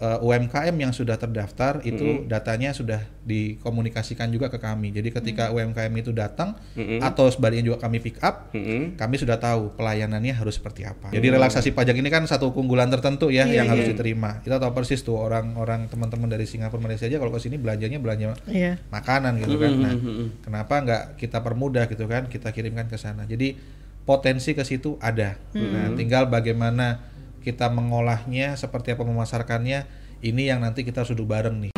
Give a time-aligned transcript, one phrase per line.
[0.00, 4.90] eh, UMKM yang sudah terdaftar itu datanya sudah dikomunikasikan juga ke kami.
[4.90, 6.56] Jadi ketika UMKM itu datang
[7.00, 8.96] atau sebaliknya juga kami pick up, Mm-mm.
[8.96, 11.12] kami sudah tahu pelayanannya harus seperti apa.
[11.12, 13.92] Jadi relaksasi pajak ini kan satu keunggulan tertentu ya Iya, yang harus iya.
[13.92, 14.40] diterima.
[14.40, 18.34] Kita tahu persis tuh orang-orang teman-teman dari Singapura Malaysia aja kalau ke sini belanjanya belanja
[18.48, 18.80] Iya.
[18.88, 19.72] makanan gitu kan.
[19.76, 19.94] Nah,
[20.40, 22.26] kenapa nggak kita permudah gitu kan?
[22.26, 23.28] Kita kirimkan ke sana.
[23.28, 23.54] Jadi
[24.00, 25.36] potensi ke situ ada.
[25.52, 27.09] Nah, tinggal bagaimana
[27.40, 29.88] kita mengolahnya, seperti apa memasarkannya,
[30.20, 31.72] ini yang nanti kita duduk bareng nih.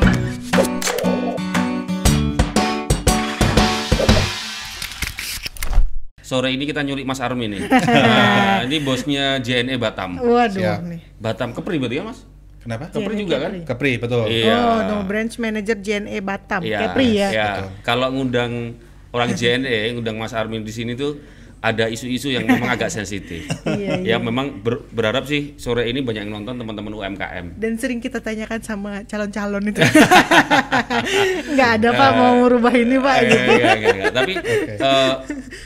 [6.22, 7.62] Sore ini kita nyulik Mas Armi nih.
[7.93, 10.18] Nah, ini bosnya JNE Batam.
[10.18, 10.80] Waduh Siap.
[10.82, 11.00] nih.
[11.21, 12.24] Batam Kepri berarti ya Mas?
[12.63, 12.88] Kenapa?
[12.94, 13.52] Kepri juga kan?
[13.66, 14.30] Kepri, betul.
[14.30, 14.54] Iya.
[14.54, 16.63] Oh, no branch manager JNE Batam.
[16.63, 16.88] Iya.
[16.88, 17.29] Kepri ya.
[17.30, 17.50] Iya.
[17.85, 18.79] Kalau ngundang
[19.13, 21.21] orang JNE, ngundang Mas Armin di sini tuh
[21.62, 23.46] ada isu-isu yang memang agak sensitif.
[23.72, 27.54] Iya, Ya memang ber- berharap sih sore ini banyak yang nonton teman-teman UMKM.
[27.54, 29.79] Dan sering kita tanyakan sama calon-calon itu.
[31.52, 33.38] Nggak ada Pak mau merubah ini Pak Eh, gitu.
[33.38, 34.12] enggak, enggak, enggak.
[34.12, 34.33] Tapi
[34.86, 35.14] eh,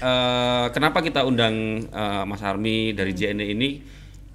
[0.03, 3.71] eh, kenapa kita undang eh, Mas Armi dari JNE ini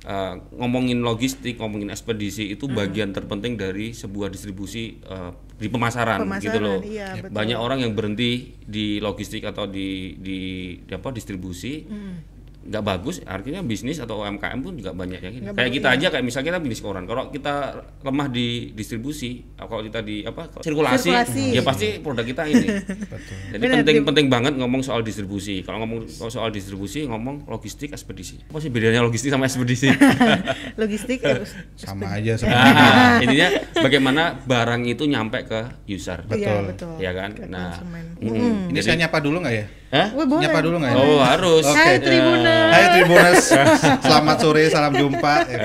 [0.02, 2.74] eh, ngomongin logistik, ngomongin ekspedisi itu Hmm.
[2.74, 6.80] bagian terpenting dari sebuah distribusi eh, di pemasaran, Pemasaran, gitu loh.
[6.82, 7.38] iya, betul.
[7.38, 10.38] Banyak orang yang berhenti di logistik atau di di,
[10.82, 11.86] di apa distribusi.
[11.86, 12.31] Hmm.
[12.62, 15.42] Nggak bagus artinya bisnis atau UMKM pun juga banyak yang ini.
[15.44, 17.54] Nggak kayak bagus, kita aja kayak misalnya kita bisnis koran kalau kita
[18.00, 21.44] lemah di distribusi kalau kita di apa sirkulasi, Sirkulasi.
[21.52, 22.67] ya pasti produk kita ini.
[23.52, 24.06] Jadi Benar, penting Dim.
[24.06, 25.62] penting banget ngomong soal distribusi.
[25.62, 28.45] Kalau ngomong soal distribusi ngomong logistik ekspedisi.
[28.45, 29.89] Apa sih bedanya logistik sama ekspedisi?
[30.82, 31.42] Logistik ya,
[31.76, 32.73] Sama aja sebenarnya.
[32.73, 36.22] nah, intinya bagaimana barang itu nyampe ke user.
[36.28, 36.62] Iya, Betul.
[36.70, 36.94] betul.
[37.00, 37.30] ya kan?
[37.32, 38.06] Ke nah konsumen.
[38.22, 38.30] mm,
[38.70, 39.66] Ini jadi- saya nyapa dulu nggak ya?
[39.92, 40.08] Hah?
[40.16, 40.47] Boleh.
[40.47, 40.97] Nyapa dulu nggak ya?
[40.97, 41.75] oh harus Oke.
[41.75, 42.72] Hai Tribuners.
[42.72, 43.44] Hai Tribuners,
[44.08, 45.33] selamat sore, salam jumpa.
[45.52, 45.59] Ya,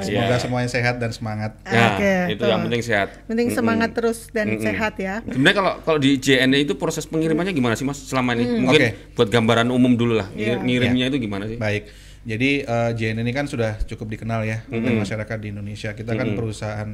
[0.00, 0.38] Semoga ya.
[0.40, 1.52] semuanya sehat dan semangat.
[1.62, 2.48] Ya, Oke, itu tuh.
[2.48, 5.20] yang penting sehat Penting semangat terus dan sehat ya.
[5.22, 8.64] Sebenarnya kalau kalau di JNE itu proses pengirimannya gimana sih Mas selama ini?
[8.64, 8.88] Mungkin Oke.
[9.12, 10.28] buat gambaran umum dulu lah.
[10.30, 11.60] Ngir- Ngirimnya itu gimana sih?
[11.60, 11.92] Baik.
[12.24, 15.92] Jadi eh, JN ini kan sudah cukup dikenal ya oleh masyarakat di Indonesia.
[15.92, 16.88] Kita kan perusahaan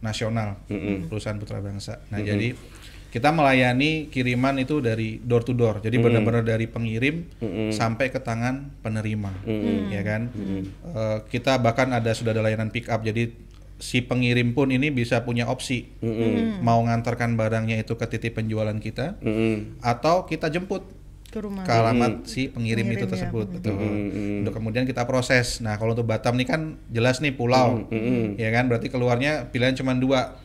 [0.00, 0.60] nasional,
[1.08, 2.04] perusahaan putra bangsa.
[2.12, 2.52] Nah, jadi
[3.14, 5.78] kita melayani kiriman itu dari door to door.
[5.78, 7.30] Jadi benar-benar dari pengirim
[7.70, 9.30] sampai ke tangan penerima,
[9.86, 10.34] ya kan?
[10.34, 13.06] Eh, kita bahkan ada sudah ada layanan pick up.
[13.06, 13.30] Jadi
[13.78, 15.90] si pengirim pun ini bisa punya opsi
[16.62, 19.82] mau ngantarkan barangnya itu ke titik penjualan kita Mm-mm.
[19.82, 20.86] atau kita jemput
[21.34, 21.66] Ke rumah.
[21.66, 23.10] ke alamat si pengirim, Pengirim itu ya.
[23.10, 23.74] tersebut betul.
[24.38, 25.58] Untuk kemudian kita proses.
[25.58, 27.90] Nah kalau untuk Batam nih kan jelas nih pulau.
[28.36, 28.70] Ya kan?
[28.70, 30.38] Berarti keluarnya pilihan cuma dua.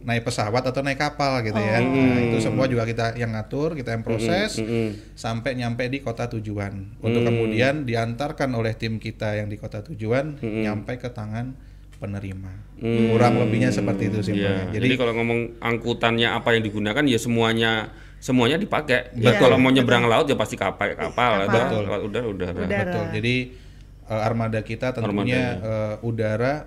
[0.00, 1.82] Naik pesawat atau naik kapal gitu ya.
[1.82, 4.54] Nah itu semua juga kita yang ngatur kita yang proses
[5.12, 6.94] sampai nyampe di kota tujuan.
[6.98, 11.58] Untuk kemudian diantarkan oleh tim kita yang di kota tujuan nyampe ke tangan
[11.96, 12.52] penerima.
[12.76, 14.68] Kurang lebihnya seperti itu sih Iya.
[14.68, 14.76] Pak.
[14.76, 17.88] Jadi, kalau ngomong angkutannya apa yang digunakan ya semuanya
[18.20, 19.14] semuanya dipakai.
[19.16, 21.52] Iya, kalau mau nyebrang laut ya pasti kapal, kapal, Kapal.
[21.52, 21.82] Betul.
[21.86, 22.60] lewat udara, udara.
[22.64, 22.84] Udara.
[22.84, 23.04] Betul.
[23.20, 23.34] Jadi
[24.08, 26.66] eh, armada kita tentunya eh, udara,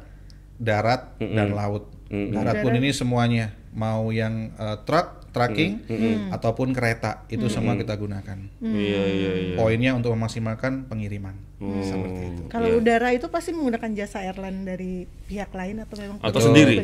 [0.60, 1.92] darat dan laut.
[2.10, 5.86] Darat pun ini semuanya mau yang eh, truk, trucking
[6.34, 8.38] ataupun kereta itu semua kita gunakan.
[8.62, 9.56] Iya, iya, iya.
[9.58, 11.38] Poinnya untuk memaksimalkan pengiriman.
[11.60, 12.42] Seperti itu.
[12.50, 16.48] Kalau udara itu pasti menggunakan jasa airline dari pihak lain atau memang Atau Betul.
[16.50, 16.78] sendiri?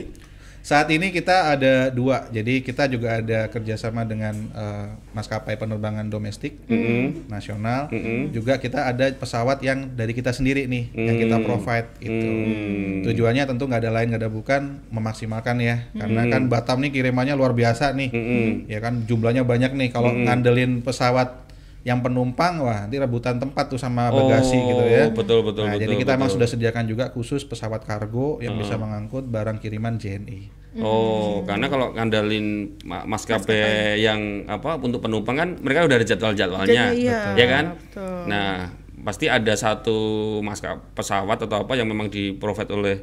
[0.65, 6.57] Saat ini kita ada dua, jadi kita juga ada kerjasama dengan eh, maskapai penerbangan domestik
[7.29, 7.85] nasional.
[8.33, 12.29] Juga kita ada pesawat yang dari kita sendiri nih, yang kita provide itu.
[13.05, 17.37] Tujuannya tentu nggak ada lain nggak ada bukan memaksimalkan ya, karena kan Batam nih kirimannya
[17.37, 18.09] luar biasa nih,
[18.65, 19.93] ya kan jumlahnya banyak nih.
[19.93, 21.44] Kalau ngandelin pesawat
[21.85, 25.05] yang penumpang, wah nanti rebutan tempat tuh sama bagasi Oh, gitu ya.
[25.13, 26.41] betul, betul, Nah, betul, jadi kita emang betul.
[26.41, 30.49] sudah sediakan juga khusus pesawat kargo yang bisa mengangkut barang kiriman JNE.
[30.75, 36.83] Oh, karena kalau ngandalin ma- maskapai yang apa untuk penumpang kan mereka udah ada jadwal-jadwalnya,
[36.91, 37.65] iya, ya kan?
[37.79, 38.17] betul.
[38.27, 38.73] Nah,
[39.05, 39.95] pasti ada satu
[40.41, 42.97] maskapai pesawat atau apa yang memang di provide oleh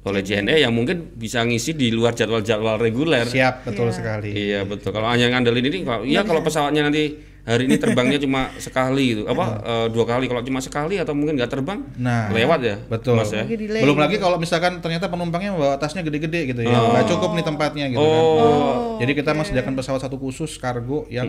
[0.00, 3.26] oleh JNE yang mungkin bisa ngisi di luar jadwal-jadwal reguler.
[3.28, 4.32] Siap, betul sekali.
[4.32, 4.94] Iya betul.
[4.94, 9.22] Kalau hanya ngandelin ini, kalau iya kalau pesawatnya nanti hari ini terbangnya cuma sekali gitu,
[9.26, 10.30] apa eh, dua kali.
[10.30, 13.18] Kalau cuma sekali atau mungkin nggak terbang, Nah, lewat ya, betul.
[13.18, 13.42] Mas ya.
[13.42, 13.82] Lagi.
[13.82, 17.84] Belum lagi kalau misalkan ternyata penumpangnya bawa tasnya gede-gede gitu ya, nggak cukup nih tempatnya
[17.90, 18.22] gitu kan.
[18.22, 21.26] Oh, Jadi kita mesediakan pesawat satu khusus kargo yang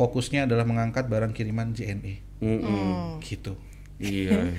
[0.00, 2.24] fokusnya adalah mengangkat barang kiriman JNE.
[2.42, 3.20] Mm-mm.
[3.20, 3.54] Gitu.
[4.02, 4.50] Iya.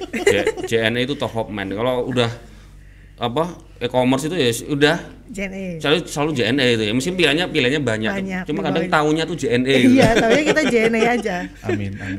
[0.68, 1.72] JNE itu top man.
[1.72, 2.28] Kalau udah
[3.14, 4.96] apa e-commerce itu ya udah
[5.30, 5.78] JNE.
[5.78, 6.92] selalu selalu JNE itu ya.
[6.92, 8.12] Mesti pilihannya pilihannya banyak.
[8.12, 9.74] Banyak, Cuma kadang tahunya tuh JNE.
[9.86, 9.94] gitu.
[9.98, 11.36] Iya, tapi kita JNE aja.
[11.62, 12.18] Amin, amin.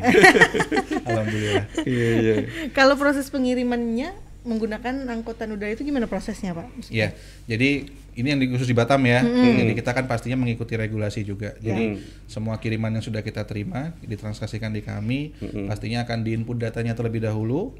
[1.09, 1.63] Alhamdulillah.
[1.83, 2.35] Iya iya.
[2.71, 4.15] Kalau proses pengirimannya
[4.45, 6.87] menggunakan angkutan udara itu gimana prosesnya Pak?
[6.93, 7.17] Iya,
[7.49, 9.21] jadi ini yang khusus di Batam ya.
[9.23, 11.53] Jadi kita kan pastinya mengikuti regulasi juga.
[11.59, 15.35] Jadi semua kiriman yang sudah kita terima ditransaksikan di kami,
[15.67, 17.75] pastinya akan diinput datanya terlebih dahulu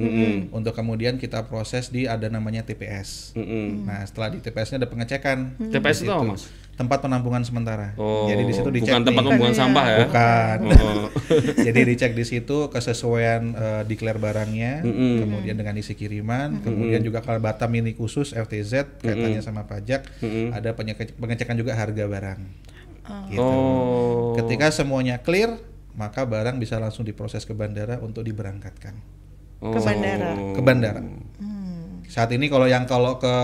[0.52, 3.34] untuk kemudian kita proses di ada namanya TPS.
[3.88, 5.56] Nah, setelah di TPS-nya ada pengecekan.
[5.72, 6.32] TPS Di itu apa, situ.
[6.36, 6.44] Mas?
[6.76, 7.96] Tempat penampungan sementara.
[7.96, 9.98] Oh, Jadi di situ dicek bukan tempat pembuangan sampah ya?
[10.04, 10.58] Bukan.
[10.68, 11.08] Oh.
[11.68, 14.84] Jadi dicek di situ kesesuaian eh, declare barangnya,
[15.24, 20.04] kemudian dengan isi kiriman, kemudian juga kalau Batam ini khusus FTZ kaitannya sama pajak,
[20.52, 22.40] ada penyeke- pengecekan juga harga barang.
[23.32, 23.40] Gitu.
[23.40, 24.36] Oh.
[24.36, 25.56] Ketika semuanya clear,
[25.94, 29.00] maka barang bisa langsung diproses ke bandara untuk diberangkatkan
[29.62, 30.32] Ke bandara.
[30.52, 31.02] ke bandara.
[32.08, 33.36] Saat ini kalau yang kalau ke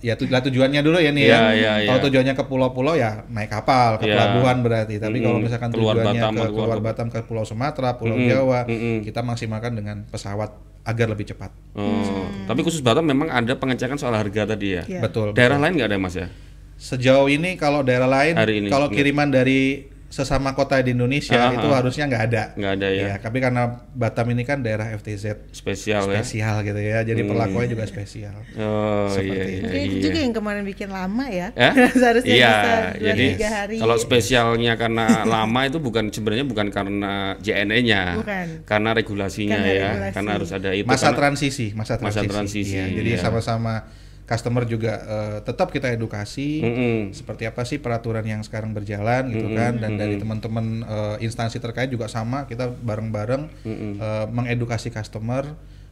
[0.00, 1.50] ya tu- lah tujuannya dulu ya nih Iya, ya.
[1.52, 2.06] iya, Kalau iya.
[2.06, 4.14] tujuannya ke pulau-pulau ya naik kapal ke Iya.
[4.14, 4.94] pelabuhan berarti.
[4.96, 5.44] Tapi kalau Mm-mm.
[5.44, 8.60] misalkan Keluar tujuannya Batam, ke keluar keluar ke- Batam ke Pulau Sumatera, Pulau Mm-mm, Jawa,
[8.64, 8.96] mm-mm.
[9.02, 10.50] kita maksimalkan dengan pesawat
[10.82, 11.52] agar lebih cepat.
[11.74, 12.24] Oh.
[12.44, 14.82] Tapi khusus Batam memang ada pengecekan soal harga tadi ya.
[14.84, 15.00] Iya.
[15.00, 15.32] Betul.
[15.32, 16.32] Daerah lain nggak ada mas ya?
[16.74, 19.02] Sejauh ini kalau daerah lain Hari ini, kalau enggak.
[19.02, 21.78] kiriman dari sesama kota di Indonesia Ah, itu ah.
[21.78, 22.42] harusnya nggak ada.
[22.56, 23.14] Nggak ada ya.
[23.20, 23.62] tapi karena
[23.92, 26.24] Batam ini kan daerah FTZ Spesial ya.
[26.24, 27.04] spesial gitu ya.
[27.04, 28.32] Jadi perlakuannya juga spesial.
[28.56, 29.52] Oh Seperti iya, itu.
[29.52, 30.02] iya, Mungkin itu iya.
[30.02, 31.48] juga yang kemarin bikin lama ya.
[31.52, 31.70] Ya?
[32.00, 33.76] Seharusnya iya, bisa dua jadi tiga hari.
[33.78, 38.46] kalau spesialnya karena lama itu bukan sebenarnya bukan karena JNE-nya, Bukan.
[38.64, 40.14] karena regulasinya Karena ya, regulasi.
[40.16, 40.88] karena harus ada itu.
[40.88, 42.32] masa karena- transisi, masa Masa transisi.
[42.64, 43.20] transisi, Iya, jadi iya.
[43.20, 43.84] sama-sama
[44.28, 47.16] customer juga eh, tetap kita edukasi Mm-mm.
[47.16, 51.88] seperti apa sih peraturan yang sekarang berjalan gitu kan dan dari teman-teman eh, instansi terkait
[51.88, 55.48] juga sama kita bareng-bareng eh, mengedukasi customer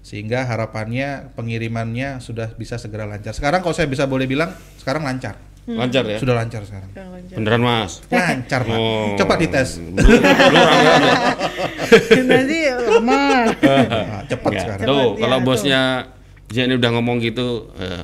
[0.07, 3.35] sehingga harapannya pengirimannya sudah bisa segera lancar.
[3.35, 5.35] Sekarang kalau saya bisa boleh bilang sekarang lancar.
[5.67, 6.23] lancar ya.
[6.23, 6.95] Sudah lancar sekarang.
[6.95, 7.35] Kurang lanjut.
[7.35, 7.93] Beneran mas.
[8.07, 8.79] Lancar, Pak.
[8.79, 9.19] Oh.
[9.19, 9.83] Coba dites.
[12.87, 13.51] Lama.
[13.51, 14.87] Nah, cepat Ya, sekarang.
[14.87, 15.39] Tuh, Cepat, kalau
[16.49, 18.03] ya, JNE udah ngomong gitu, eh,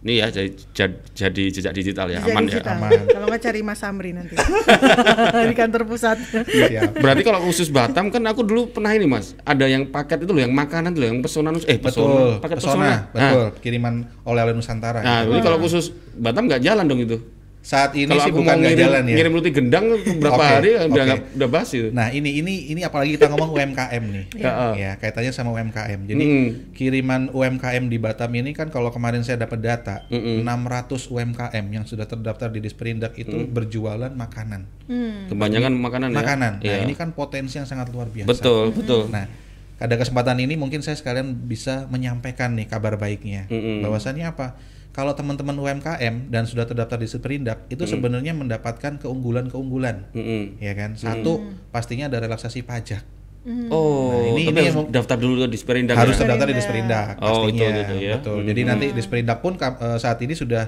[0.00, 2.64] ini ya jadi, jad- jadi jejak digital ya, Jejak aman digital.
[2.66, 2.78] ya.
[2.78, 2.90] Aman.
[3.14, 4.34] Kalau nggak cari Mas Amri nanti
[5.48, 6.16] di kantor pusat.
[6.44, 6.96] Siap.
[6.96, 10.40] Berarti kalau khusus Batam kan aku dulu pernah ini mas, ada yang paket itu loh,
[10.40, 12.94] yang makanan tuh, yang pesanan, eh Betul, pesona, paket pesona, pesona.
[13.10, 13.46] betul.
[13.60, 15.00] Kiriman oleh-oleh Nusantara.
[15.00, 15.30] Nah, gitu.
[15.32, 15.84] jadi kalau khusus
[16.14, 17.18] Batam nggak jalan dong itu.
[17.64, 19.14] Saat ini Kalau sih bukan nggak jalan ya.
[19.16, 19.88] ngirim roti gendang
[20.20, 21.00] berapa Oke, hari udah oke.
[21.00, 21.88] nggak udah basi.
[21.88, 26.00] Nah ini ini ini apalagi kita ngomong UMKM nih, Ya, ya kaitannya sama UMKM.
[26.04, 26.48] Jadi Mm.
[26.70, 30.44] kiriman UMKM di Batam ini kan kalau kemarin saya dapat data, Mm-mm.
[30.44, 33.50] 600 UMKM yang sudah terdaftar di Disperindak itu Mm.
[33.50, 34.68] berjualan makanan.
[34.84, 35.32] Hmm.
[35.32, 36.16] Kebanyakan makanan ya.
[36.16, 36.52] Makanan.
[36.58, 36.84] Nah Iya.
[36.84, 38.28] ini kan potensi yang sangat luar biasa.
[38.28, 39.08] betul betul.
[39.08, 39.24] Nah
[39.74, 43.80] pada kesempatan ini mungkin saya sekalian bisa menyampaikan nih kabar baiknya, Mm-mm.
[43.80, 44.52] bahwasannya apa?
[44.94, 50.14] Kalau teman-teman UMKM dan sudah terdaftar di Disperindak itu sebenarnya mendapatkan keunggulan-keunggulan.
[50.14, 50.56] Mm-mm.
[50.56, 53.02] ya kan satu pastinya ada relaksasi pajak
[53.68, 56.20] Oh, Nah, ini- tapi ini harus yang- daftar dulu ke Disperindak harus ya?
[56.24, 57.06] terdaftar di Disperindak.
[57.18, 58.12] Oh, pastinya itu, itu, ya.
[58.16, 58.46] betul Hmm.
[58.48, 60.64] jadi nanti Disperindak pun eh, saat ini sudah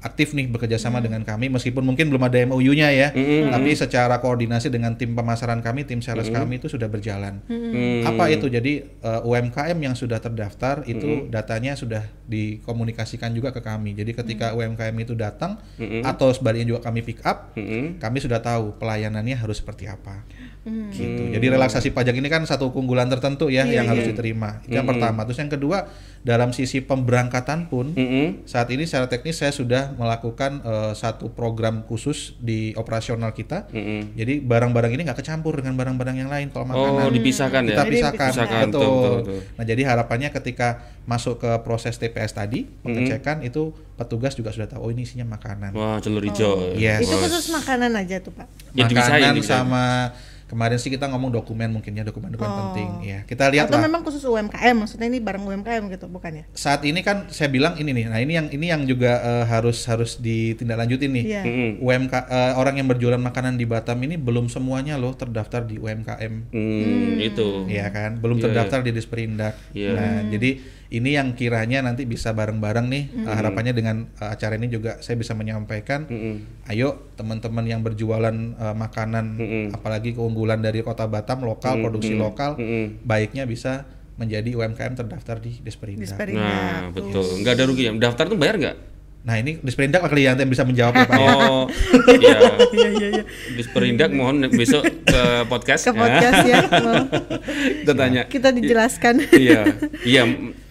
[0.00, 3.50] aktif nih bekerja sama dengan kami meskipun mungkin belum ada MOU-nya ya Hmm.
[3.50, 8.04] tapi secara koordinasi dengan tim pemasaran kami tim sales kami itu sudah berjalan Hmm.
[8.04, 11.28] apa itu jadi eh, UMKM yang sudah terdaftar itu Hmm.
[11.28, 16.02] datanya sudah dikomunikasikan juga ke kami jadi ketika UMKM itu datang Hmm.
[16.02, 17.96] atau sebaliknya juga kami pick up Mm-mm.
[17.98, 20.24] kami sudah tahu pelayanannya harus seperti apa
[20.60, 20.92] Hmm.
[20.92, 21.32] gitu.
[21.32, 23.92] Jadi relaksasi pajak ini kan satu keunggulan tertentu ya Iya, yang iya.
[23.96, 24.60] harus diterima.
[24.60, 25.24] Itu yang pertama.
[25.24, 25.88] Terus yang kedua
[26.20, 28.44] dalam sisi pemberangkatan pun Mm-mm.
[28.44, 33.66] saat ini secara teknis saya sudah melakukan eh, satu program khusus di operasional kita.
[33.68, 34.14] Mm-mm.
[34.14, 37.10] Jadi barang-barang ini nggak kecampur dengan barang-barang yang lain kalau Oh, makanan.
[37.10, 37.68] dipisahkan ya.
[37.68, 38.80] kita Jadi pisahkan, dipisahkan, betul.
[38.80, 39.38] betul, betul, betul.
[39.54, 40.68] Nah jadi harapannya ketika
[41.04, 45.72] masuk ke proses TPS tadi pengecekan itu petugas juga sudah tahu oh ini isinya makanan.
[45.72, 46.72] Wah, jalur hijau.
[46.74, 47.02] Yes.
[47.02, 48.46] Itu khusus makanan aja tuh Pak.
[48.72, 49.62] Ya, dipisahin, makanan dipisahin.
[49.66, 49.84] sama
[50.50, 54.02] kemarin sih kita ngomong dokumen mungkin ya dokumen-dokumen penting ya kita lihat Atau lah memang
[54.02, 56.44] khusus UMKM, maksudnya ini barang UMKM gitu, bukan ya?
[56.50, 59.78] saat ini kan saya bilang ini nih nah ini yang ini yang juga eh, harus
[59.84, 61.42] harus ditindaklanjutin nih Iya.
[61.42, 61.70] Mm-mm.
[61.78, 66.34] UMK eh, orang yang berjualan makanan di Batam ini belum semuanya loh terdaftar di UMKM
[66.50, 67.64] Hmm, itu.
[67.66, 69.90] ya kan belum Iya, terdaftar di Disperindak Iya.
[69.92, 70.50] nah jadi
[70.90, 75.14] ini yang kiranya nanti bisa bareng-bareng nih eh, harapannya dengan eh, acara ini juga saya
[75.14, 76.66] bisa menyampaikan Mm-mm.
[76.66, 79.64] ayo teman-teman yang berjualan eh, makanan Mm-mm.
[79.74, 83.06] apalagi keunggulan dari kota Batam lokal produksi lokal Mm-mm.
[83.06, 83.86] baiknya bisa
[84.20, 86.12] menjadi UMKM terdaftar di Disperindak.
[86.12, 86.44] Disperindak.
[86.44, 87.08] Nah, tuh.
[87.08, 87.26] betul.
[87.40, 87.92] Nggak ada rugi ya.
[87.96, 88.76] Daftar tuh bayar nggak?
[89.20, 91.32] Nah ini Disperindak kali yang bisa menjawab ya Pak ya.
[91.48, 91.64] Oh,
[92.20, 92.36] iya.
[92.68, 93.24] Iya iya iya.
[93.56, 95.88] Disperindak mohon besok ke podcast.
[95.88, 96.60] Ke podcast ya.
[96.68, 97.08] mau
[97.80, 98.22] Kita tanya.
[98.28, 99.24] Kita dijelaskan.
[99.40, 99.72] iya,
[100.04, 100.28] iya.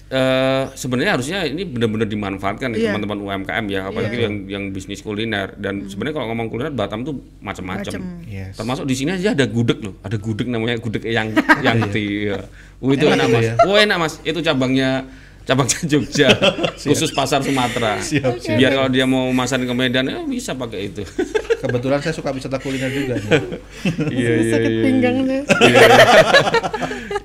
[0.09, 2.87] Eh, sebenarnya harusnya ini benar-benar dimanfaatkan nih Iya.
[2.91, 7.13] teman-teman UMKM ya, apalagi yang yang bisnis kuliner dan sebenarnya kalau ngomong kuliner Batam tuh
[7.39, 8.25] macam-macam.
[8.25, 8.57] Yes.
[8.57, 11.29] Termasuk di sini aja ada gudeg loh, ada gudeg namanya gudeg yang
[11.61, 12.29] yang di.
[12.79, 13.43] Oh, itu Enak enak itu mas.
[13.43, 13.53] ya?
[13.63, 14.89] Oh enak mas, itu cabangnya
[15.49, 16.29] cabangnya Jogja,
[16.85, 17.97] khusus pasar Sumatera.
[17.97, 18.57] Siap, siap.
[18.61, 21.01] Biar kalau dia mau masan ke Medan, eh, bisa pakai itu.
[21.59, 23.29] Kebetulan saya suka wisata kuliner juga nih.
[24.13, 25.43] Iya sakit pinggang tuh.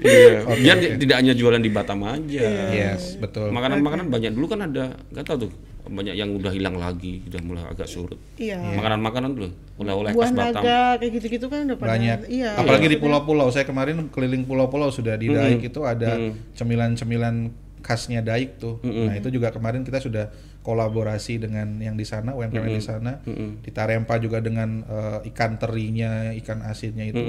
[0.01, 0.39] Iya.
[0.65, 2.49] Biar di- tidak hanya jualan di Batam aja.
[2.73, 3.53] yes, betul.
[3.53, 5.53] Makanan-makanan banyak dulu kan ada, nggak tahu tuh
[5.85, 8.17] banyak yang udah hilang lagi, udah mulai agak surut.
[8.41, 8.57] Iya.
[8.73, 10.65] Makanan-makanan tuh, oleh-oleh khas Batam.
[10.65, 12.19] naga kayak gitu-gitu kan udah pada banyak.
[12.33, 12.51] Iya.
[12.57, 13.53] Apalagi di pulau-pulau.
[13.53, 16.17] Saya kemarin keliling pulau-pulau sudah di Daik itu ada
[16.57, 17.53] cemilan-cemilan
[17.85, 18.81] khasnya Daik tuh.
[18.81, 20.33] Nah, itu juga kemarin kita sudah
[20.65, 23.21] kolaborasi dengan yang di sana, UMKM di sana.
[23.61, 27.21] Di Tarempa juga dengan eh, ikan terinya, ikan asinnya itu.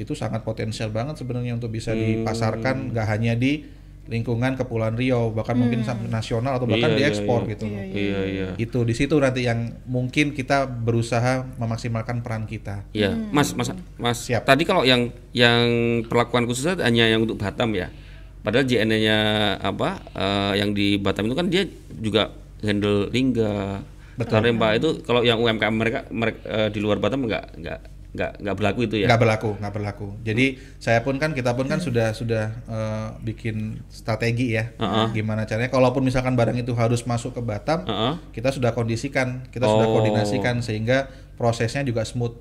[0.00, 3.78] Itu sangat potensial banget sebenarnya untuk bisa dipasarkan nggak hanya di
[4.10, 7.50] lingkungan Kepulauan Riau, bahkan mungkin sampai nasional atau bahkan Iya, iya, diekspor iya.
[7.54, 7.78] gitu loh.
[7.78, 8.48] Iya, iya.
[8.58, 12.82] Itu di situ nanti yang mungkin kita berusaha memaksimalkan peran kita.
[12.90, 14.18] Iya, Mas, Mas, Mas.
[14.26, 14.42] Siap.
[14.42, 15.62] Tadi kalau yang yang
[16.10, 17.94] perlakuan khususnya hanya yang untuk Batam ya.
[18.40, 19.18] Padahal JNE-nya
[19.60, 21.68] apa eh, yang di Batam itu kan dia
[22.00, 22.32] juga
[22.64, 23.84] handle lingga.
[24.20, 24.52] Betul.
[24.52, 27.80] itu kalau yang UMKM mereka, mereka eh, di luar Batam nggak nggak
[28.10, 29.06] nggak nggak berlaku itu ya.
[29.06, 33.86] nggak berlaku nggak berlaku jadi saya pun kan kita pun kan sudah sudah eh, bikin
[33.86, 34.74] strategi ya
[35.14, 38.14] gimana caranya kalaupun misalkan barang itu harus masuk ke Batam Heeh.
[38.34, 39.94] kita sudah kondisikan kita sudah Oh.
[40.02, 41.06] koordinasikan sehingga
[41.38, 42.34] prosesnya juga smooth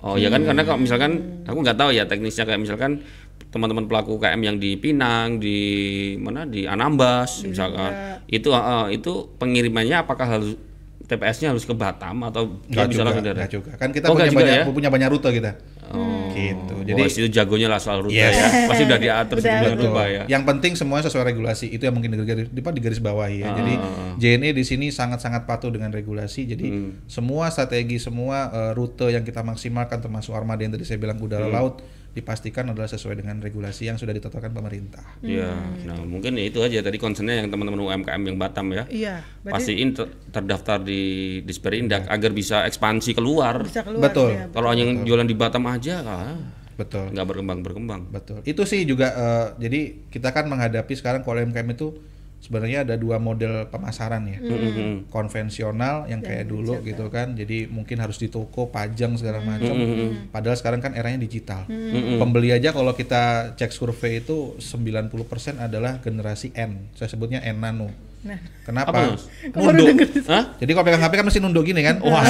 [0.00, 3.04] Oh ya kan karena kalau misalkan aku nggak tahu ya teknisnya kayak misalkan
[3.50, 5.58] teman-teman pelaku UKM yang di Pinang di
[6.16, 7.90] mana di Anambas misalkan
[8.26, 10.54] itu eh, itu pengirimannya apakah harus
[11.02, 14.14] TPS-nya harus ke Batam atau nggak bisa juga langsung dari nggak juga kan kita Oh,
[14.14, 14.64] punya juga banyak ya?
[14.70, 15.50] punya banyak rute kita
[16.30, 18.34] gitu Jadi jadi itu jagonya lah soal rute Yes.
[18.34, 18.46] ya.
[18.70, 19.74] Pasti udah diatur Betul.
[19.76, 20.22] rupa ya.
[20.26, 21.66] Yang penting semuanya sesuai regulasi.
[21.68, 23.46] Itu yang mungkin digaris, di, di garis bawahi ya.
[23.46, 23.54] Ah.
[23.54, 23.72] Jadi
[24.16, 26.46] JNE di sini sangat-sangat patuh dengan regulasi.
[26.46, 26.90] Jadi Hmm.
[27.06, 31.46] semua strategi, semua eh, rute yang kita maksimalkan termasuk armada yang tadi saya bilang udara
[31.46, 31.54] Hmm.
[31.54, 31.74] laut
[32.10, 35.02] dipastikan adalah sesuai dengan regulasi yang sudah ditetapkan pemerintah.
[35.22, 35.54] Iya.
[35.86, 38.84] Nah, mungkin ya itu aja tadi concernnya yang teman-teman UMKM yang Batam ya.
[38.90, 39.22] Iya.
[39.46, 41.02] Berarti Pastiin ter- terdaftar di
[41.46, 43.62] Disperindak agar bisa ekspansi keluar.
[43.62, 44.10] bisa keluar.
[44.10, 44.34] Betul.
[44.34, 44.44] ya.
[44.50, 46.34] Kalau yang jualan di Batam aja ah,
[46.74, 47.14] Betul.
[47.14, 48.02] nggak berkembang berkembang.
[48.10, 48.42] Betul.
[48.42, 51.94] Itu sih juga eh, jadi kita kan menghadapi sekarang kalau UMKM itu
[52.40, 54.40] sebenarnya ada dua model pemasaran ya.
[55.12, 57.36] Konvensional yang kayak dulu gitu kan.
[57.36, 59.76] Jadi mungkin harus di toko, pajang segala macam.
[60.32, 61.68] Padahal sekarang kan eranya digital.
[62.16, 66.90] Pembeli aja kalau kita cek survei itu 90% adalah generasi N.
[66.96, 67.92] Saya sebutnya N nano.
[68.20, 68.36] Nah.
[68.68, 69.16] Kenapa?
[69.16, 69.16] Apa?
[69.56, 69.96] Nunduk.
[70.28, 70.52] Hah?
[70.60, 72.04] Jadi kalau pegang HP kan mesti nunduk gini kan?
[72.04, 72.20] Wah.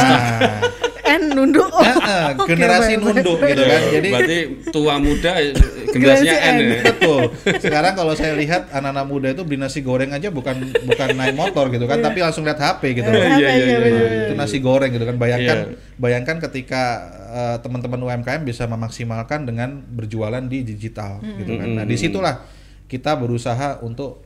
[1.21, 1.69] Nah, N nunduk.
[1.77, 3.50] Oh, eh, oke, generasi baik, nunduk baik.
[3.53, 3.81] gitu kan.
[3.93, 4.39] Jadi Berarti
[4.73, 5.53] tua muda eh,
[5.93, 6.83] generasinya N Generasi ya.
[6.89, 7.23] Betul.
[7.61, 11.69] Sekarang kalau saya lihat anak-anak muda itu beli nasi goreng aja bukan bukan naik motor
[11.69, 13.09] gitu kan, tapi langsung lihat HP gitu.
[13.09, 14.07] Iya, iya, ya, iya, iya.
[14.27, 15.17] Itu nasi goreng gitu kan.
[15.17, 15.77] Bayangkan Iya.
[15.97, 16.83] bayangkan ketika
[17.31, 21.69] eh, teman-teman UMKM bisa memaksimalkan dengan berjualan di digital gitu kan.
[21.77, 22.43] Nah, di situlah
[22.87, 24.25] kita berusaha untuk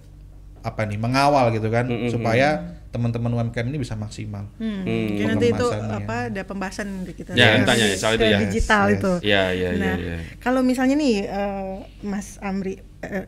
[0.64, 4.46] apa nih mengawal gitu kan supaya teman-teman UMKM ini bisa maksimal.
[4.62, 4.86] Hmm.
[4.86, 8.38] Jadi nanti itu apa ada pembahasan kita Ya, Yang tanya ya, soal itu ya.
[8.46, 9.12] digital Yes, itu.
[9.26, 10.16] Iya, iya, iya, Nah, iya.
[10.38, 11.74] kalau misalnya nih eh,
[12.06, 13.26] Mas Amri eh,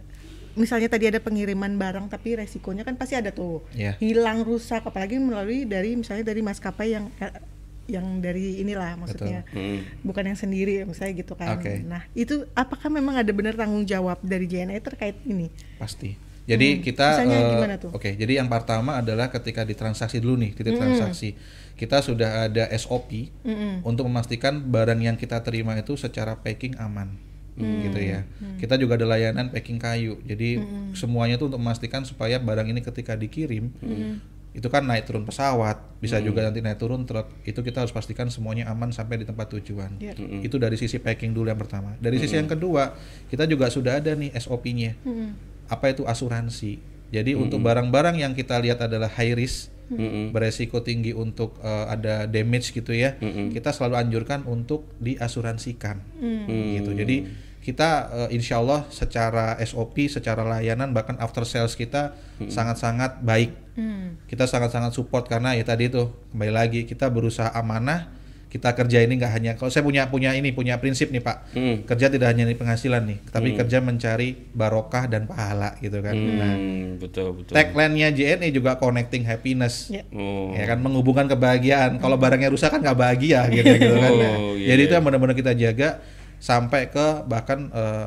[0.55, 3.67] misalnya tadi ada pengiriman barang tapi resikonya kan pasti ada tuh.
[3.75, 3.99] Iya.
[3.99, 7.11] Hilang, rusak apalagi melalui dari misalnya dari maskapai yang
[7.87, 9.47] yang dari inilah maksudnya.
[9.51, 9.83] Hmm.
[10.03, 11.59] Bukan yang sendiri misalnya gitu kan.
[11.59, 11.83] Oke.
[11.87, 15.51] Nah, itu apakah memang ada benar tanggung jawab dari JNE terkait ini?
[15.79, 16.26] Pasti.
[16.47, 16.83] Jadi Hmm.
[16.87, 17.07] kita
[17.83, 17.91] tuh?
[17.91, 21.35] Oke, jadi yang pertama adalah ketika ditransaksi dulu nih, titik transaksi.
[21.75, 23.35] Kita sudah ada SOP
[23.83, 27.19] untuk memastikan barang yang kita terima itu secara packing aman.
[27.57, 28.23] Gitu ya.
[28.63, 30.23] Kita juga ada layanan packing kayu.
[30.23, 30.63] Jadi
[30.95, 33.75] semuanya itu untuk memastikan supaya barang ini ketika dikirim
[34.57, 37.29] itu kan naik turun pesawat, bisa juga nanti naik turun truk.
[37.45, 40.01] Itu kita harus pastikan semuanya aman sampai di tempat tujuan.
[40.01, 40.17] Iya.
[40.41, 41.93] Itu dari sisi packing dulu yang pertama.
[42.01, 42.97] Dari sisi yang kedua,
[43.29, 44.97] kita juga sudah ada nih SOP-nya
[45.67, 46.79] apa itu asuransi.
[47.15, 49.71] Jadi untuk barang-barang yang kita lihat adalah high risk,
[50.35, 53.15] beresiko tinggi untuk eh, ada damage gitu ya,
[53.55, 56.03] kita selalu anjurkan untuk diasuransikan,
[56.75, 56.91] gitu.
[56.91, 57.17] Jadi
[57.63, 57.91] kita
[58.27, 62.19] eh, insya Allah secara SOP, secara layanan bahkan after sales kita
[62.51, 63.55] sangat-sangat baik.
[63.79, 64.19] Hmm.
[64.27, 68.11] Kita sangat-sangat support karena ya tadi itu kembali lagi kita berusaha amanah.
[68.57, 71.77] Kita kerja ini nggak hanya kalau saya punya punya ini punya prinsip nih Pak Hmm.
[71.85, 76.17] kerja tidak hanya di penghasilan nih, tapi kerja mencari barokah dan pahala gitu kan.
[76.17, 77.53] Nah, Hmm, betul betul.
[77.53, 79.93] tagline-nya JNE juga connecting happiness.
[79.93, 80.09] Ya.
[80.11, 80.57] Oh.
[80.57, 82.01] Ya kan menghubungkan kebahagiaan.
[82.01, 84.13] Kalau barangnya rusak kan nggak bahagia gitu gitu kan.
[84.15, 84.87] Nah, Oh, iya, Jadi iya.
[84.89, 86.01] itu yang benar-benar kita jaga
[86.39, 88.07] sampai ke bahkan eh,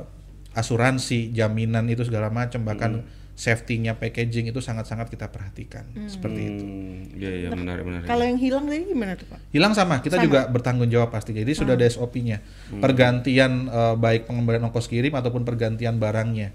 [0.52, 3.06] asuransi, jaminan itu segala macam bahkan
[3.40, 6.64] safety-nya packaging itu sangat-sangat kita perhatikan seperti itu.
[6.68, 8.04] Hmm, iya iya menarik menarik.
[8.04, 9.40] Kalau yang hilang tadi gimana tuh Pak?
[9.56, 11.32] Hilang sama, kita juga bertanggung jawab pasti.
[11.32, 12.44] Jadi sudah ada SOP-nya.
[12.84, 16.52] Pergantian eh, baik pengembalian ongkos kirim ataupun pergantian barangnya.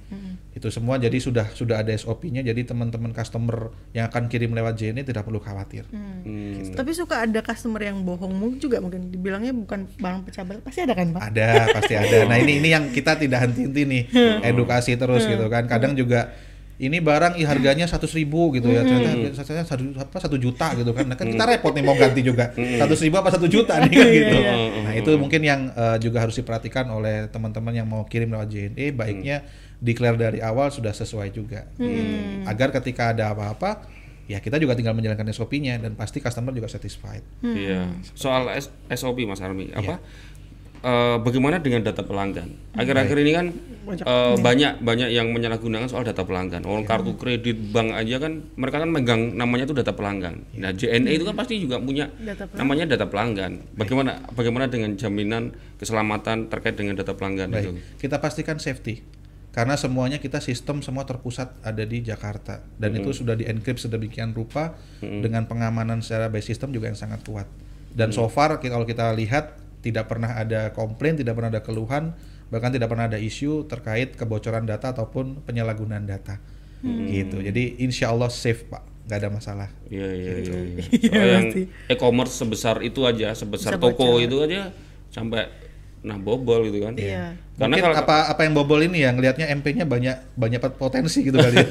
[0.55, 2.45] Itu semua jadi sudah sudah ada SOP-nya.
[2.45, 5.89] Jadi teman-teman customer yang akan kirim lewat JNE tidak perlu khawatir.
[5.89, 6.69] Hmm.
[6.69, 10.61] Tapi suka ada customer yang bohong mungkin juga mungkin dibilangnya bukan barang pecah belah.
[10.61, 11.33] Pasti ada kan Pak?
[11.33, 11.49] Ada,
[11.81, 12.29] pasti ada.
[12.29, 14.03] Nah, ini ini yang kita tidak henti-henti nih,
[14.45, 15.65] edukasi terus gitu kan.
[15.65, 16.29] Kadang juga
[16.85, 20.93] ini barang ih, harganya seratus ribu gitu ya, ternyata harganya satu apa satu juta gitu
[20.93, 21.09] kan.
[21.09, 22.53] Nah, kan kita repot nih mau ganti juga.
[22.53, 24.37] Seratus ribu apa satu juta nih kan gitu.
[24.85, 28.93] Nah itu mungkin yang eh, juga harus diperhatikan oleh teman-teman yang mau kirim lewat JNE,
[28.93, 29.43] baiknya
[29.81, 31.93] declare dari awal sudah sesuai juga, gitu.
[32.49, 33.85] agar ketika ada apa-apa
[34.25, 37.21] ya kita juga tinggal menjalankan SOP-nya dan pasti customer juga satisfied.
[37.45, 37.93] Iya.
[38.17, 40.01] Soal S- SOP Mas Armi, apa
[40.85, 42.77] eh, bagaimana dengan data pelanggan?
[42.77, 43.47] Akhir-akhir ini kan
[44.05, 46.69] eh, banyak banyak yang menyalahgunakan soal data pelanggan.
[46.69, 50.45] Orang kartu kredit bank aja kan mereka kan megang namanya itu data pelanggan.
[50.61, 53.75] Nah, JNE itu kan pasti juga punya Data namanya data pelanggan.
[53.75, 57.73] Bagaimana bagaimana dengan jaminan keselamatan terkait dengan data pelanggan itu?
[57.75, 59.25] Baik, kita pastikan safety.
[59.55, 64.35] Karena semuanya kita sistem semua terpusat ada di Jakarta dan itu sudah di encrypt sedemikian
[64.35, 67.47] rupa dengan pengamanan secara by system juga yang sangat kuat.
[67.95, 72.17] Dan so far kalau kita lihat tidak pernah ada komplain, tidak pernah ada keluhan,
[72.49, 76.41] bahkan tidak pernah ada isu terkait kebocoran data ataupun penyalahgunaan data.
[76.85, 77.41] Gitu.
[77.41, 79.69] Jadi insya Allah safe pak, nggak ada masalah.
[79.89, 80.53] Iya iya Gitu.
[80.53, 80.65] iya.
[80.65, 80.85] iya.
[81.13, 81.47] Soal yang
[81.89, 84.25] e-commerce sebesar itu aja, sebesar Bisa toko bocor.
[84.25, 84.73] itu aja
[85.09, 85.49] sampai
[86.05, 86.93] nah bobol gitu kan.
[86.97, 87.33] Iya.
[87.57, 91.37] Karena Mungkin kalau apa apa yang bobol ini ya ngelihatnya MP-nya banyak banyak potensi gitu
[91.37, 91.57] kali.
[91.57, 91.69] ya.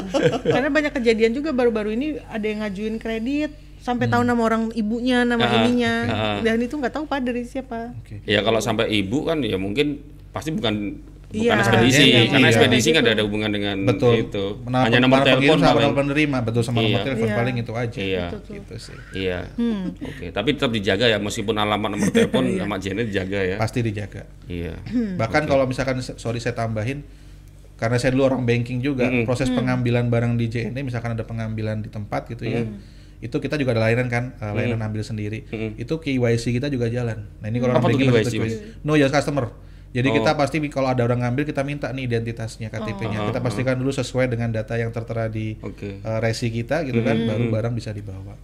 [0.52, 4.12] Karena banyak kejadian juga baru-baru ini ada yang ngajuin kredit sampai Hmm.
[4.12, 5.94] tahu nama orang ibunya, nama Ah, ininya.
[6.06, 6.38] ah.
[6.40, 7.96] Dan itu nggak tahu Pak dari siapa.
[7.96, 8.20] Oke.
[8.24, 9.98] Ya kalau sampai ibu kan ya mungkin
[10.30, 12.50] pasti bukan bukan Iya, ekspedisi iya, karena iya.
[12.50, 13.14] ekspedisi nggak Gitu.
[13.14, 14.12] ada hubungan dengan Betul.
[14.20, 14.44] itu.
[14.60, 17.06] Menapa- Hanya nomor telepon sama nomor penerima, betul sama nomor Iya.
[17.06, 17.36] telepon Iya.
[17.38, 17.98] paling itu aja.
[18.02, 18.24] Iya.
[18.42, 18.98] Gitu sih.
[19.14, 19.38] Iya.
[19.54, 19.94] Hmm.
[19.96, 23.56] Oke, tapi tetap dijaga ya meskipun alamat nomor telepon sama Janet dijaga ya.
[23.56, 24.26] Pasti dijaga.
[24.44, 24.74] Iya.
[25.14, 27.06] Bahkan kalau misalkan sorry saya tambahin
[27.78, 31.88] karena saya dulu orang banking juga, proses pengambilan barang di JNE misalkan ada pengambilan di
[31.88, 32.66] tempat gitu ya.
[33.20, 35.44] Itu kita juga ada layanan kan, eh, layanan ambil sendiri.
[35.76, 37.28] Itu KYC kita juga jalan.
[37.38, 38.34] Nah, ini kalau Apa orang tuh KYC,
[38.80, 39.52] No just customer.
[39.90, 40.22] Jadi Oh.
[40.22, 43.26] kita pasti kalau ada orang ngambil kita minta nih identitasnya KTP-nya.
[43.26, 45.98] Kita pastikan dulu sesuai dengan data yang tertera di Oke.
[45.98, 48.38] eh, resi kita gitu kan, baru barang bisa dibawa.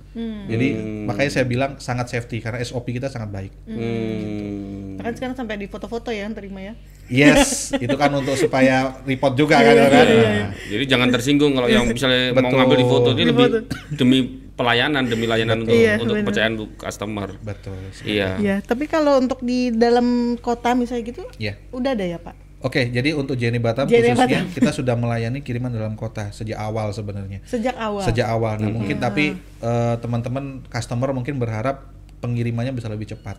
[0.50, 0.68] Jadi
[1.06, 3.52] makanya saya bilang sangat safety karena SOP kita sangat baik.
[3.62, 4.98] Hmm.
[4.98, 6.74] Bahkan sekarang sampai di foto-foto ya yang terima ya.
[7.06, 9.70] Yes, itu kan untuk supaya report juga kan.
[9.70, 10.02] kan?
[10.02, 12.58] Nah, Jadi jangan tersinggung kalau yang misalnya mau Betul.
[12.58, 13.46] ngambil di foto ini lebih
[13.94, 14.18] demi
[14.56, 16.24] pelayanan, demi layanan untuk Iya, untuk benar.
[16.24, 17.28] kepercayaan untuk customer.
[17.38, 17.76] betul.
[18.02, 18.40] Iya.
[18.40, 21.60] Ya, tapi kalau untuk di dalam kota misalnya gitu, Ya.
[21.70, 22.48] udah ada ya Pak?
[22.64, 24.56] Oke, jadi untuk Jenny Batam Jenny khususnya Batam.
[24.56, 27.44] kita sudah melayani kiriman dalam kota sejak awal sebenarnya.
[27.44, 28.02] Sejak awal.
[28.02, 28.56] Sejak awal.
[28.58, 33.36] Nah, mungkin tapi eh, teman-teman customer mungkin berharap pengirimannya bisa lebih cepat.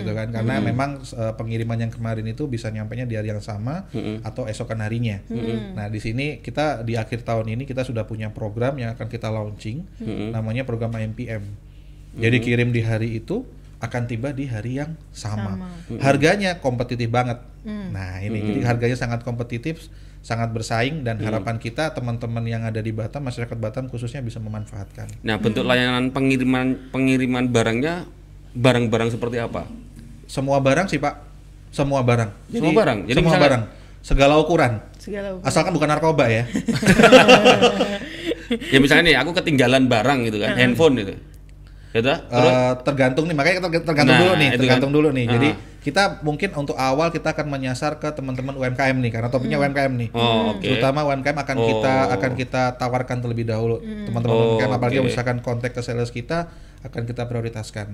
[0.00, 0.28] Gitu kan.
[0.30, 3.88] Karena memang eh, pengiriman yang kemarin itu bisa nyampainya di hari yang sama
[4.22, 5.20] atau esokan harinya.
[5.76, 9.28] Nah, di sini kita di akhir tahun ini kita sudah punya program yang akan kita
[9.32, 9.84] launching
[10.30, 11.42] namanya program AMPM.
[12.18, 13.46] Jadi kirim di hari itu
[13.80, 15.56] akan tiba di hari yang sama.
[16.04, 17.40] Harganya kompetitif banget.
[17.64, 19.88] Nah, ini jadi harganya sangat kompetitif,
[20.20, 25.08] sangat bersaing dan harapan kita teman-teman yang ada di Batam, masyarakat Batam khususnya bisa memanfaatkan.
[25.24, 28.04] Nah, bentuk layanan pengiriman pengiriman barangnya
[28.52, 29.66] barang-barang seperti apa?
[30.24, 31.14] Semua barang sih, Pak.
[31.70, 32.28] Semua barang.
[32.48, 32.98] Semua barang?
[33.04, 33.62] Jadi semua misalnya- barang.
[34.00, 34.72] Segala ukuran.
[34.96, 36.42] Segala Asalkan bukan narkoba ya.
[38.72, 41.12] ya misalnya nih aku ketinggalan barang gitu kan, handphone gitu.
[41.90, 41.92] Ya?
[42.00, 44.96] Terus Eh, tergantung nih makanya kita tergantung Nah, dulu nih itu tergantung kan.
[44.96, 45.54] dulu nih jadi Ah.
[45.80, 50.08] kita mungkin untuk awal kita akan menyasar ke teman-teman UMKM nih karena topiknya UMKM nih
[50.12, 50.62] Oh, oke.
[50.62, 52.14] terutama UMKM akan kita Oh.
[52.14, 55.04] akan kita tawarkan terlebih dahulu teman-teman Oh, UMKM apalagi oke.
[55.04, 56.46] misalkan kontak ke sales kita
[56.80, 57.86] akan kita prioritaskan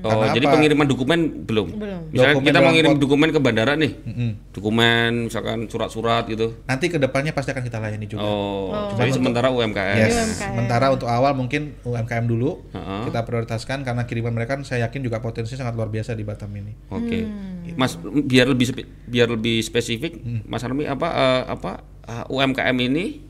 [0.00, 0.54] Oh, Karena jadi apa?
[0.54, 1.68] pengiriman dokumen belum?
[1.72, 2.00] Belum.
[2.08, 3.92] Misalnya Dokumen kita mau ngirim dokumen ke bandara nih.
[4.00, 4.30] Mm-mm.
[4.50, 6.56] Dokumen misalkan surat-surat gitu.
[6.64, 9.96] nanti ke depannya pasti akan kita layani juga Oh, jadi sementara UMKM.
[9.98, 10.40] Yes, UMKM.
[10.50, 13.02] sementara untuk awal mungkin UMKM dulu Heeh.
[13.06, 16.48] kita prioritaskan karena kiriman mereka kan saya yakin juga potensi sangat luar biasa di Batam
[16.50, 16.72] ini.
[16.88, 17.28] Oke.
[17.72, 18.72] Mas biar lebih
[19.04, 20.40] biar lebih spesifik, Hmm.
[20.44, 21.70] Mas Armi apa eh, apa
[22.02, 23.20] eh, UMKM ini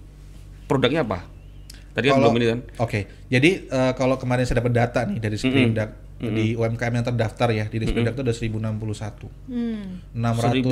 [0.64, 1.27] produknya apa?
[2.01, 2.61] Tadi kan Kalau- belum ini kan.
[2.81, 7.49] Oke, jadi eh, kalau kemarin saya dapat data nih dari Sprindak di UMKM yang terdaftar
[7.49, 9.29] ya di Sprindak itu ada 1061.
[9.49, 10.05] Hmm.
[10.13, 10.69] 600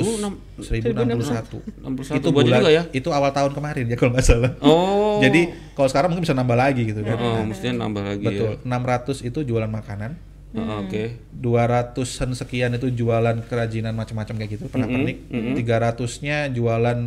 [0.61, 1.57] 1006 1061.
[1.81, 2.83] 61 Itu bulan juga ya.
[2.93, 4.53] itu awal tahun kemarin ya kalau nggak salah.
[4.61, 5.17] Oh.
[5.17, 7.17] Jadi kalau sekarang mungkin bisa nambah lagi gitu kan.
[7.17, 8.61] Oh, mestinya nambah lagi Betul.
[8.61, 8.61] ya.
[8.61, 10.11] 600 itu jualan makanan.
[10.49, 11.03] Heeh, Oke.
[11.33, 15.17] 200-an sekian itu jualan kerajinan macam-macam kayak gitu, pernak-pernik.
[15.57, 16.99] 300-nya jualan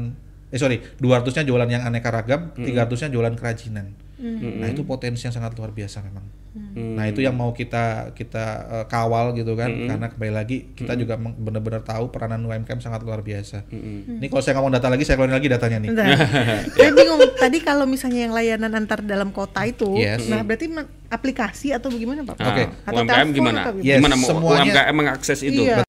[0.53, 3.87] eh sorry 200-nya jualan yang aneka ragam, 300-nya jualan kerajinan.
[4.23, 6.23] Nah itu potensi yang sangat luar biasa memang.
[6.75, 11.17] Nah itu yang mau kita kita eh, kawal gitu kan, karena kembali lagi kita juga
[11.17, 13.65] meng- benar-benar tahu peranan UMKM sangat luar biasa.
[13.67, 15.91] Ini kalau saya ngomong data lagi, saya keluarin lagi datanya nih.
[16.77, 20.29] Saya bingung tadi kalau misalnya yang layanan antar dalam kota itu, Yes.
[20.29, 20.71] nah berarti
[21.09, 22.37] aplikasi atau bagaimana Pak?
[22.37, 22.65] Nah, Oke.
[22.85, 23.61] Atau UMKM gimana?
[23.63, 25.63] atau Yes, gimana mau semuanya- UMKM mengakses itu?
[25.65, 25.83] Iya.